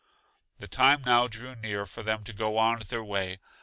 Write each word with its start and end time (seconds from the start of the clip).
The 0.57 0.67
time 0.67 1.03
now 1.05 1.27
drew 1.27 1.53
near 1.53 1.85
for 1.85 2.01
them 2.01 2.23
to 2.23 2.33
go 2.33 2.57
on 2.57 2.79
their 2.89 3.03
way. 3.03 3.37